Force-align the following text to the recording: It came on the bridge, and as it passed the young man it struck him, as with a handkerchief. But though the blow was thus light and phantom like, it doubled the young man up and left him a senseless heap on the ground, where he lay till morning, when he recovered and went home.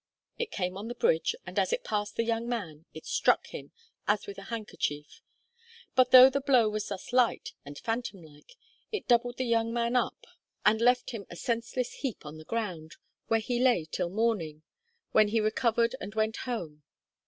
It 0.39 0.49
came 0.49 0.77
on 0.79 0.87
the 0.87 0.95
bridge, 0.95 1.35
and 1.45 1.59
as 1.59 1.71
it 1.71 1.83
passed 1.83 2.15
the 2.15 2.23
young 2.23 2.49
man 2.49 2.87
it 2.91 3.05
struck 3.05 3.45
him, 3.49 3.71
as 4.07 4.25
with 4.25 4.39
a 4.39 4.45
handkerchief. 4.49 5.21
But 5.93 6.09
though 6.09 6.27
the 6.27 6.41
blow 6.41 6.69
was 6.69 6.87
thus 6.87 7.13
light 7.13 7.53
and 7.63 7.77
phantom 7.77 8.23
like, 8.23 8.55
it 8.91 9.07
doubled 9.07 9.37
the 9.37 9.45
young 9.45 9.71
man 9.71 9.95
up 9.95 10.25
and 10.65 10.81
left 10.81 11.11
him 11.11 11.27
a 11.29 11.35
senseless 11.35 11.93
heap 11.99 12.25
on 12.25 12.39
the 12.39 12.43
ground, 12.45 12.95
where 13.27 13.39
he 13.39 13.59
lay 13.63 13.85
till 13.85 14.09
morning, 14.09 14.63
when 15.11 15.27
he 15.27 15.39
recovered 15.39 15.95
and 16.01 16.15
went 16.15 16.37
home. 16.49 16.81